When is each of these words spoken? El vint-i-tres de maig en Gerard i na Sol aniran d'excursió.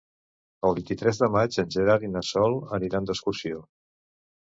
El 0.69 0.73
vint-i-tres 0.79 1.19
de 1.25 1.29
maig 1.35 1.59
en 1.65 1.71
Gerard 1.77 2.09
i 2.09 2.11
na 2.17 2.25
Sol 2.33 2.59
aniran 2.81 3.11
d'excursió. 3.11 3.65